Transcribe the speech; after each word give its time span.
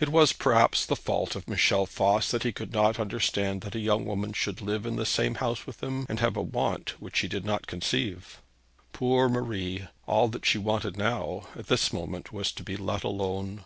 It 0.00 0.08
was 0.08 0.32
perhaps 0.32 0.84
the 0.84 0.96
fault 0.96 1.36
of 1.36 1.46
Michel 1.46 1.86
Voss 1.86 2.32
that 2.32 2.42
he 2.42 2.50
could 2.50 2.72
not 2.72 2.98
understand 2.98 3.60
that 3.60 3.76
a 3.76 3.78
young 3.78 4.04
woman 4.04 4.32
should 4.32 4.60
live 4.60 4.84
in 4.84 4.96
the 4.96 5.06
same 5.06 5.36
house 5.36 5.64
with 5.64 5.80
him, 5.80 6.06
and 6.08 6.18
have 6.18 6.36
a 6.36 6.42
want 6.42 7.00
which 7.00 7.20
he 7.20 7.28
did 7.28 7.44
not 7.44 7.68
conceive. 7.68 8.42
Poor 8.92 9.28
Marie! 9.28 9.86
All 10.08 10.26
that 10.26 10.44
she 10.44 10.58
wanted 10.58 10.96
now, 10.96 11.46
at 11.54 11.68
this 11.68 11.92
moment, 11.92 12.32
was 12.32 12.50
to 12.50 12.64
be 12.64 12.76
let 12.76 13.04
alone! 13.04 13.64